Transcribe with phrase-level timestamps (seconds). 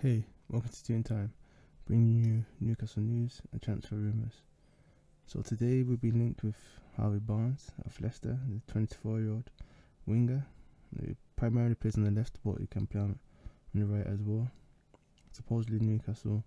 [0.00, 1.32] Hey, welcome to Toon Time,
[1.84, 4.42] bringing you Newcastle news and transfer rumours.
[5.26, 6.54] So today we'll be linked with
[6.96, 9.50] Harvey Barnes of Leicester, the 24-year-old
[10.06, 10.46] winger.
[11.04, 13.18] He primarily plays on the left, but he can play on,
[13.74, 14.48] on the right as well.
[15.32, 16.44] Supposedly Newcastle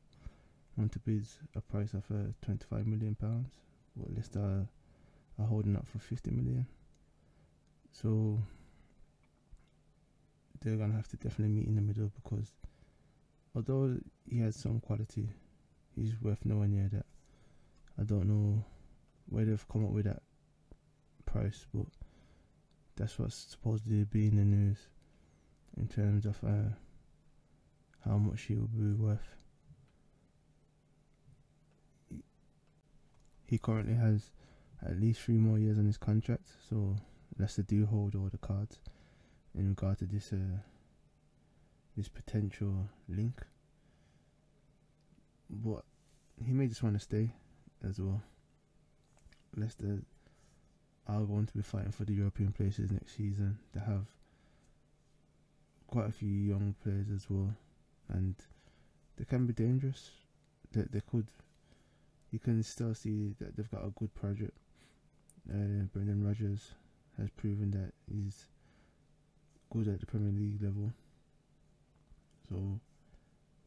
[0.77, 3.51] want to bid a price of uh, 25 million pounds,
[3.97, 4.67] but Leicester are,
[5.43, 6.65] are holding up for 50 million.
[7.91, 8.39] So
[10.61, 12.53] they're gonna have to definitely meet in the middle because
[13.55, 13.97] although
[14.29, 15.29] he has some quality,
[15.95, 17.05] he's worth nowhere near that.
[17.99, 18.63] I don't know
[19.29, 20.21] where they've come up with that
[21.25, 21.85] price, but
[22.95, 24.77] that's what's supposedly be in the news
[25.77, 26.73] in terms of uh,
[28.05, 29.35] how much he will be worth.
[33.45, 34.31] He currently has
[34.85, 36.95] at least three more years on his contract, so
[37.37, 38.79] Leicester do hold all the cards
[39.53, 40.57] in regard to this uh,
[42.01, 43.43] this potential link.
[45.51, 45.83] But
[46.43, 47.31] he may just want to stay
[47.87, 48.23] as well.
[49.55, 49.99] Leicester
[51.07, 53.59] are going to be fighting for the European places next season.
[53.73, 54.05] They have
[55.85, 57.53] quite a few young players as well,
[58.09, 58.33] and
[59.17, 60.09] they can be dangerous.
[60.71, 61.27] They, they could.
[62.31, 64.57] You can still see that they've got a good project.
[65.47, 66.71] Uh, Brendan Rodgers
[67.19, 68.45] has proven that he's
[69.69, 70.93] good at the Premier League level.
[72.51, 72.79] So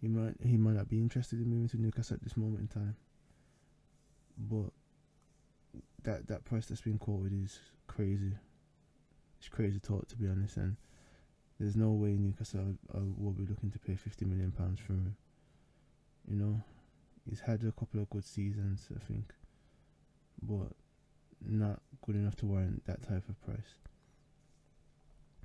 [0.01, 2.69] he might he might not be interested in moving to Newcastle at this moment in
[2.69, 2.97] time.
[4.37, 4.73] But
[6.03, 8.33] that that price that's been quoted is crazy.
[9.39, 10.77] It's crazy talk to be honest, and
[11.59, 15.17] there's no way Newcastle will be looking to pay fifty million pounds for him.
[16.29, 16.61] You know,
[17.29, 19.33] he's had a couple of good seasons, I think,
[20.43, 20.73] but
[21.47, 23.79] not good enough to warrant that type of price.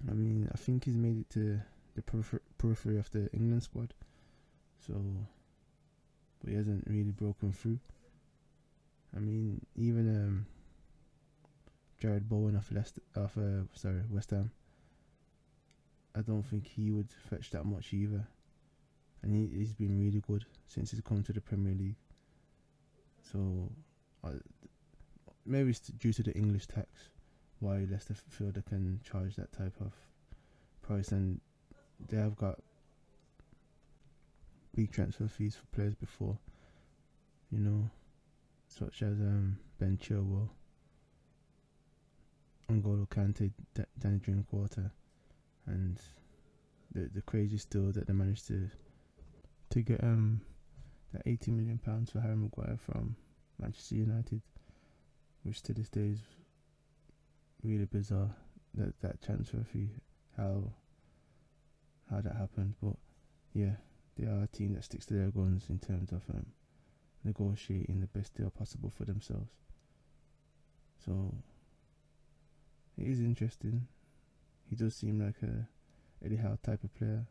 [0.10, 1.62] I mean, I think he's made it to
[2.00, 3.94] the peripher- periphery of the England squad,
[4.86, 4.94] so
[6.40, 7.80] but he hasn't really broken through.
[9.16, 10.46] I mean, even um,
[12.02, 13.28] Jarrod Bowen of Leicester, uh,
[13.74, 14.52] sorry West Ham.
[16.16, 18.28] I don't think he would fetch that much either,
[19.22, 21.96] and he, he's been really good since he's come to the Premier League.
[23.32, 23.70] So,
[24.24, 24.40] uh,
[25.46, 26.88] maybe it's due to the English tax
[27.60, 29.94] why Leicester feel they can charge that type of
[30.82, 31.42] price, and
[32.08, 32.60] they have got
[34.76, 36.38] big transfer fees for players before,
[37.52, 37.90] you know,
[38.68, 40.50] such as um, Ben Chilwell,
[42.70, 44.92] N'Golo Kante, D- Danny Drinkwater,
[45.66, 46.00] and
[46.92, 48.70] the the crazy still that they managed to
[49.70, 50.42] to get um
[51.14, 53.16] that eighty million pounds for Harry Maguire from
[53.60, 54.42] Manchester United,
[55.44, 56.22] which to this day is
[57.64, 58.30] really bizarre
[58.76, 59.90] that that transfer fee
[60.38, 60.64] how
[62.10, 62.96] how that happened but
[63.54, 63.76] yeah
[64.18, 66.46] they are a team that sticks to their guns in terms of um,
[67.24, 69.52] negotiating the best deal possible for themselves.
[71.06, 71.34] So
[72.98, 73.88] it is interesting.
[74.70, 75.68] He does seem like a
[76.26, 77.26] Eddie Howe type of player.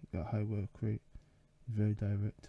[0.00, 1.02] He got high work rate
[1.68, 2.48] very direct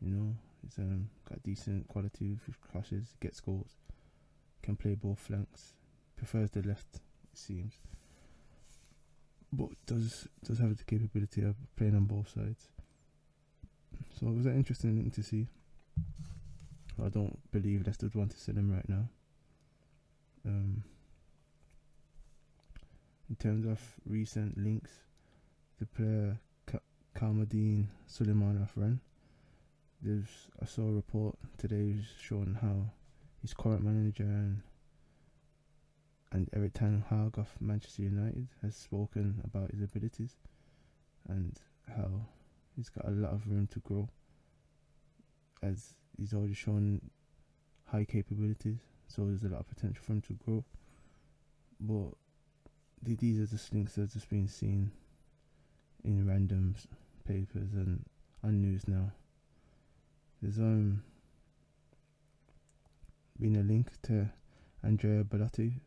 [0.00, 3.76] you know he's um, got decent quality with crosses gets goals
[4.62, 5.74] can play both flanks
[6.16, 7.74] prefers the left, it seems.
[9.56, 12.68] But does does have the capability of playing on both sides.
[14.18, 15.46] So it was an interesting thing to see.
[17.04, 19.08] I don't believe Leicester would want to sell him right now.
[20.44, 20.82] Um,
[23.28, 24.90] in terms of recent links,
[25.78, 26.38] the player
[28.06, 29.00] Suleiman of Rennes.
[30.02, 32.90] There's I saw a report today showing how
[33.40, 34.62] his current manager and
[36.34, 40.34] and Erik ten Hag of Manchester United has spoken about his abilities
[41.28, 41.60] and
[41.96, 42.26] how
[42.74, 44.08] he's got a lot of room to grow
[45.62, 47.00] as he's already shown
[47.86, 48.80] high capabilities.
[49.06, 50.64] So there's a lot of potential for him to grow.
[51.78, 52.14] But
[53.00, 54.90] these are just links that are just being seen
[56.02, 56.74] in random
[57.28, 58.04] papers and
[58.42, 59.12] on news now.
[60.42, 61.04] There's um
[63.40, 64.30] been a link to
[64.82, 65.80] Andrea Belotti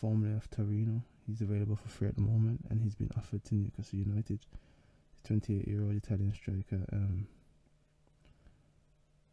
[0.00, 1.02] formerly of Torino.
[1.26, 4.40] He's available for free at the moment, and he's been offered to Newcastle United.
[5.22, 6.84] The 28 year old Italian striker.
[6.92, 7.26] Um,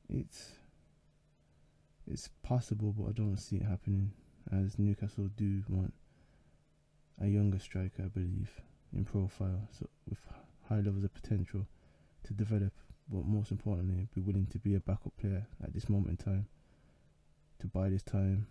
[0.09, 0.53] it's
[2.07, 4.11] it's possible, but I don't see it happening.
[4.51, 5.93] As Newcastle do want
[7.21, 8.49] a younger striker, I believe,
[8.93, 10.19] in profile, so with
[10.67, 11.65] high levels of potential
[12.25, 12.73] to develop,
[13.09, 16.47] but most importantly, be willing to be a backup player at this moment in time.
[17.59, 18.47] To buy this time,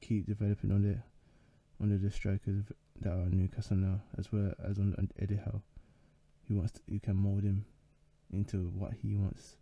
[0.00, 0.98] keep developing on it,
[1.80, 2.64] under the strikers
[3.00, 5.62] that are Newcastle now, as well as on Eddie Howe.
[6.46, 7.64] he wants to, you can mold him
[8.32, 9.56] into what he wants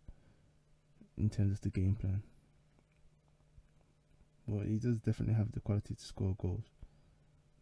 [1.17, 2.23] in terms of the game plan.
[4.47, 6.65] But he does definitely have the quality to score goals.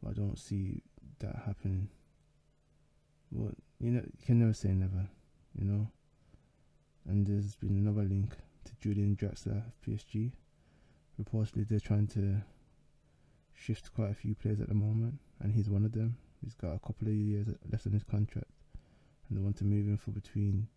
[0.02, 0.82] But I don't see
[1.20, 1.90] that happening.
[3.32, 5.08] But you know, you can never say never,
[5.58, 5.88] you know.
[7.08, 10.32] And there's been another link to Julian Draxler of PSG.
[11.22, 12.42] Reportedly, they're trying to
[13.62, 16.18] shift quite a few players at the moment, and he's one of them.
[16.44, 18.50] He's got a couple of years left on his contract,
[19.30, 20.68] and they want to move him for between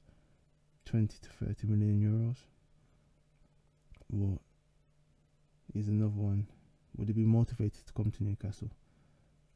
[0.84, 2.36] 20 to 30 million euros.
[4.10, 4.40] Well,
[5.72, 6.46] he's another one.
[6.96, 8.70] Would he be motivated to come to Newcastle?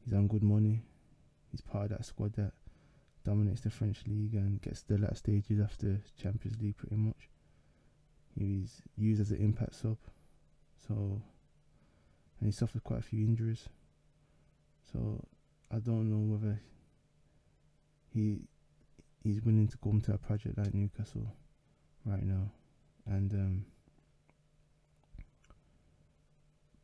[0.03, 0.81] He's on good money.
[1.51, 2.53] He's part of that squad that
[3.23, 7.29] dominates the French league and gets the last stages after Champions League pretty much.
[8.35, 9.97] He's used as an impact sub.
[10.87, 11.21] So,
[12.39, 13.67] and he suffered quite a few injuries.
[14.91, 15.23] So,
[15.71, 16.59] I don't know whether
[18.13, 18.39] he
[19.23, 21.35] he's willing to come to a project like Newcastle
[22.05, 22.51] right now,
[23.05, 23.65] and um,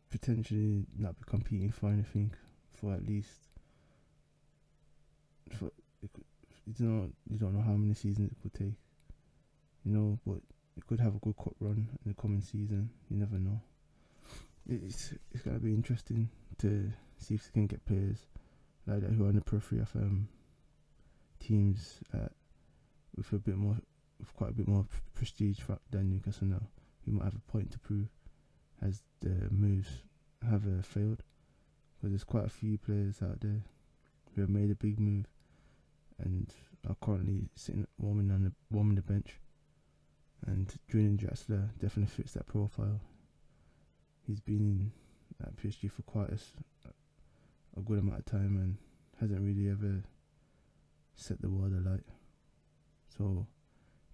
[0.10, 2.32] potentially not be competing for anything
[2.72, 3.32] for at least
[5.52, 5.72] for
[6.02, 8.76] you don't you don't know how many seasons it could take,
[9.84, 10.38] you know, but
[10.78, 12.90] it could have a good cup run in the coming season.
[13.10, 13.62] You never know.
[14.68, 16.30] It's it's gonna be interesting
[16.60, 18.26] to see if they can get players
[18.88, 20.28] like that who are on the periphery of um,
[21.40, 22.28] teams uh,
[23.16, 23.78] with a bit more,
[24.20, 25.60] with quite a bit more prestige
[25.92, 26.62] than Newcastle now,
[27.06, 28.08] who might have a point to prove
[28.82, 29.90] as the moves
[30.50, 31.24] have uh, failed.
[31.96, 33.64] Because there's quite a few players out there
[34.36, 35.26] who have made a big move
[36.20, 36.54] and
[36.88, 39.40] are currently sitting warming on the warming the bench.
[40.46, 43.00] And Julian Draxler definitely fits that profile.
[44.28, 44.92] He's been
[45.42, 46.90] at PSG for quite a,
[47.78, 48.78] a good amount of time and
[49.20, 50.04] hasn't really ever
[51.16, 52.04] set the world alight.
[53.18, 53.46] So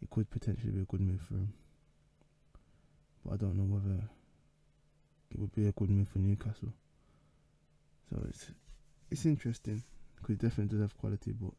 [0.01, 1.53] it could potentially be a good move for him.
[3.25, 4.03] But I don't know whether
[5.31, 6.73] it would be a good move for Newcastle.
[8.09, 8.47] So it's
[9.09, 9.83] it's interesting
[10.15, 11.53] because he definitely does have quality, but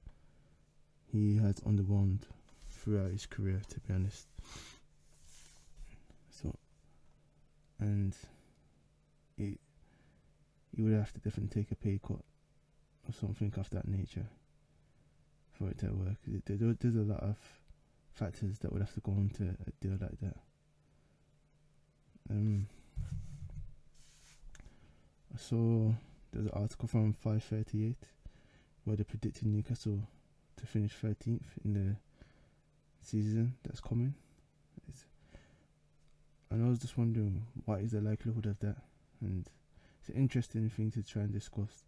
[1.10, 2.22] he has underwhelmed
[2.70, 4.26] throughout his career, to be honest.
[6.30, 6.54] So,
[7.78, 8.16] and
[9.36, 9.58] he
[10.78, 12.24] would have to definitely take a pay cut
[13.08, 14.26] or something of that nature
[15.52, 16.16] for it to work.
[16.24, 17.36] There's a lot of
[18.14, 20.36] factors that would have to go into a deal like that.
[22.30, 22.66] Um,
[25.34, 25.92] I saw
[26.32, 27.96] there's an article from 538
[28.84, 30.00] where they're predicting Newcastle
[30.56, 31.96] to finish 13th in the
[33.02, 34.14] season that's coming.
[34.88, 35.04] It's,
[36.50, 38.76] and I was just wondering what is the likelihood of that,
[39.22, 39.48] and
[40.00, 41.84] it's an interesting thing to try and discuss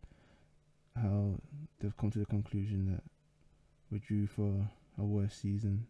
[0.96, 1.34] how
[1.80, 3.02] they've come to the conclusion that
[3.90, 5.86] we're due for a worse season,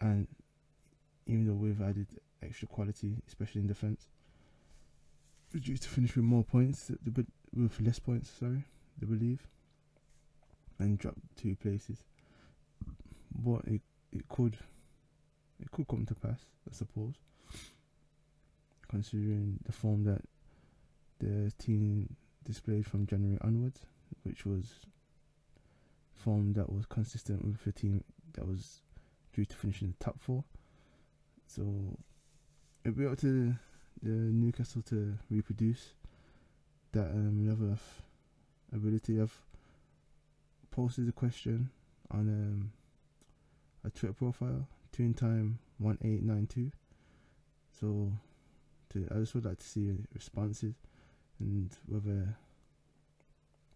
[0.00, 0.28] and
[1.26, 2.06] even though we've added
[2.42, 4.08] extra quality, especially in defence,
[5.52, 6.90] we're due to finish with more points,
[7.54, 8.30] with less points.
[8.38, 8.64] Sorry,
[9.00, 9.46] they believe
[10.78, 12.04] and drop two places.
[13.34, 13.80] But it
[14.12, 14.56] it could
[15.60, 17.14] it could come to pass, I suppose.
[18.88, 20.22] Considering the form that
[21.18, 23.80] the team displayed from January onwards,
[24.22, 24.86] which was
[26.14, 28.02] form that was consistent with the team
[28.34, 28.80] that was
[29.32, 30.44] due to finish in the top four.
[31.46, 31.62] So
[32.84, 33.54] it'll be up to
[34.02, 35.92] the Newcastle to reproduce
[36.92, 37.82] that um, level of
[38.72, 39.32] ability have
[40.70, 41.70] posted a question
[42.10, 42.72] on um,
[43.84, 46.70] a Twitter profile, Toon Time one eight nine two.
[47.80, 48.12] So,
[48.90, 50.74] to I just would like to see responses
[51.40, 52.36] and whether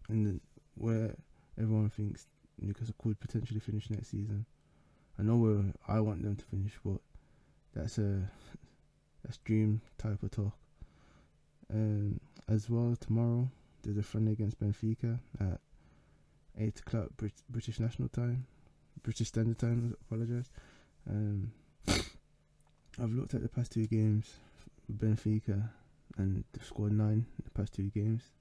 [0.09, 0.39] and
[0.75, 1.15] where
[1.59, 2.27] everyone thinks
[2.59, 4.45] Newcastle could potentially finish next season.
[5.19, 6.99] I know where I want them to finish, but
[7.73, 8.21] that's a
[9.23, 10.53] that's dream type of talk.
[11.69, 13.49] And as well, tomorrow
[13.83, 15.59] there's a friendly against Benfica at
[16.57, 18.45] 8 o'clock Brit- British National Time,
[19.01, 20.49] British Standard Time, I apologise.
[21.09, 21.51] Um,
[21.87, 24.29] I've looked at the past two games
[24.93, 25.69] Benfica
[26.17, 28.31] and they've scored nine in the past two games.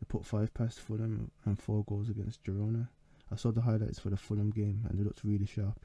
[0.00, 2.88] They put five past Fulham and four goals against Girona.
[3.32, 5.80] I saw the highlights for the Fulham game and they looked really sharp.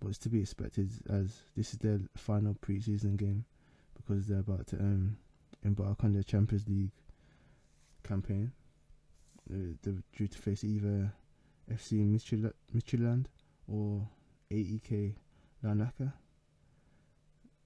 [0.00, 3.44] But it's to be expected as this is their final pre-season game
[3.96, 5.16] because they're about to um,
[5.62, 6.92] embark on their Champions League
[8.02, 8.52] campaign
[9.48, 11.12] they're due to face either
[11.70, 12.02] FC
[12.74, 13.26] Midtjylland
[13.68, 14.08] or
[14.50, 15.14] AEK
[15.64, 16.12] Larnaca.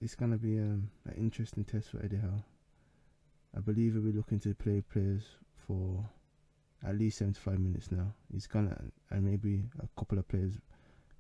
[0.01, 2.45] It's going to be um, an interesting test for Eddie Howe.
[3.57, 5.23] I believe he'll be looking to play players
[5.67, 6.09] for
[6.87, 8.13] at least 75 minutes now.
[8.33, 8.77] He's gonna
[9.11, 10.55] and maybe a couple of players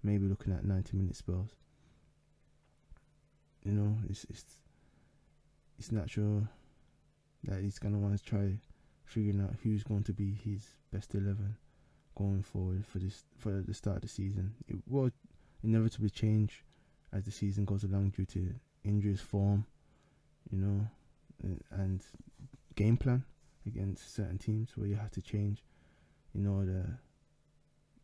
[0.02, 1.56] maybe looking at 90 minute spells.
[3.64, 4.44] You know, it's it's
[5.78, 6.47] it's natural
[7.44, 8.58] that he's gonna want to try
[9.04, 11.56] figuring out who's going to be his best eleven
[12.16, 14.54] going forward for this for the start of the season.
[14.68, 15.11] It will
[15.64, 16.64] inevitably change
[17.12, 18.54] as the season goes along due to
[18.88, 19.66] injuries, form,
[20.50, 20.87] you know,
[21.71, 22.02] and
[22.75, 23.23] game plan
[23.66, 25.62] against certain teams where you have to change
[26.35, 26.99] in order,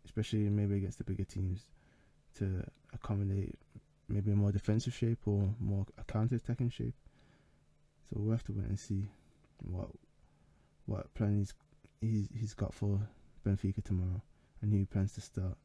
[0.05, 1.62] especially maybe against the bigger teams,
[2.37, 2.62] to
[2.93, 3.59] accommodate
[4.09, 6.95] maybe a more defensive shape or more a counter attacking shape.
[8.11, 9.09] So we'll have to wait and see
[9.59, 9.88] what
[10.87, 11.55] what plan he's
[12.00, 13.00] he's he's got for
[13.47, 14.21] Benfica tomorrow
[14.61, 15.57] and who he plans to start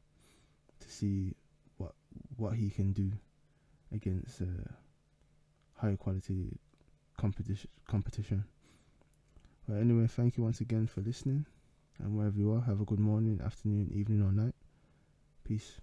[0.80, 1.34] to see
[1.76, 1.92] what
[2.36, 3.12] what he can do
[3.92, 4.72] against uh,
[5.80, 6.58] high quality
[7.16, 8.44] competition competition.
[9.68, 11.46] But anyway, thank you once again for listening,
[11.98, 14.54] and wherever you are, have a good morning, afternoon, evening, or night.
[15.44, 15.80] Peace.